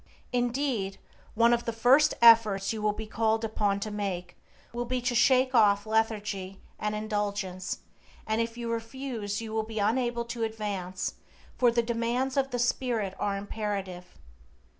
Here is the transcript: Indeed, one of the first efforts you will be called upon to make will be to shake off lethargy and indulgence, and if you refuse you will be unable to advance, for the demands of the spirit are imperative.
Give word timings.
Indeed, 0.33 0.97
one 1.35 1.53
of 1.53 1.65
the 1.65 1.71
first 1.71 2.15
efforts 2.23 2.73
you 2.73 2.81
will 2.81 2.91
be 2.91 3.05
called 3.05 3.45
upon 3.45 3.79
to 3.81 3.91
make 3.91 4.35
will 4.73 4.85
be 4.85 4.99
to 5.03 5.13
shake 5.13 5.53
off 5.53 5.85
lethargy 5.85 6.59
and 6.79 6.95
indulgence, 6.95 7.81
and 8.25 8.41
if 8.41 8.57
you 8.57 8.71
refuse 8.71 9.41
you 9.41 9.53
will 9.53 9.61
be 9.61 9.77
unable 9.77 10.25
to 10.25 10.41
advance, 10.41 11.13
for 11.55 11.69
the 11.69 11.83
demands 11.83 12.35
of 12.35 12.49
the 12.49 12.57
spirit 12.57 13.13
are 13.19 13.37
imperative. 13.37 14.17